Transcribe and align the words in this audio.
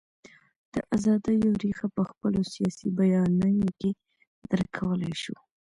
د 0.73 0.75
ازادیو 0.95 1.59
رېښه 1.61 1.87
په 1.95 2.03
خپلو 2.09 2.41
سیاسي 2.53 2.87
بیانیو 2.99 3.69
کې 3.79 3.89
درک 4.49 4.69
کولای 4.79 5.13
شو. 5.21 5.35